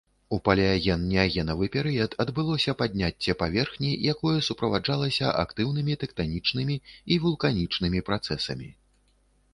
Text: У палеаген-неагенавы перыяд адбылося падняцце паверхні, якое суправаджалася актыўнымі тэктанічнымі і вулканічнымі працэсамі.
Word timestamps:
У 0.35 0.37
палеаген-неагенавы 0.47 1.67
перыяд 1.75 2.15
адбылося 2.25 2.75
падняцце 2.79 3.35
паверхні, 3.43 3.91
якое 4.15 4.35
суправаджалася 4.49 5.37
актыўнымі 5.45 6.01
тэктанічнымі 6.05 6.75
і 6.89 7.13
вулканічнымі 7.27 7.99
працэсамі. 8.09 8.69